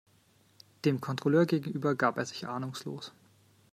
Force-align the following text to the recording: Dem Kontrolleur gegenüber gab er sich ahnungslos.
Dem 0.83 0.99
Kontrolleur 0.99 1.45
gegenüber 1.45 1.93
gab 1.93 2.17
er 2.17 2.25
sich 2.25 2.47
ahnungslos. 2.47 3.13